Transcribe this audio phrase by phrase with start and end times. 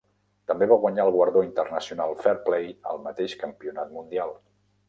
[0.51, 4.39] També va guanyar el guardó International Fair Play al mateix campionat mundial.